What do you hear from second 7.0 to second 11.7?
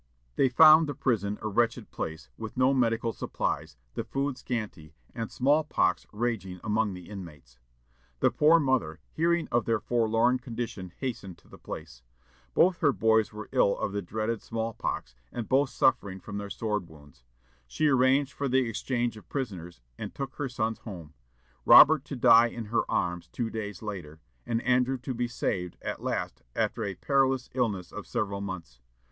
inmates. The poor mother, hearing of their forlorn condition, hastened to the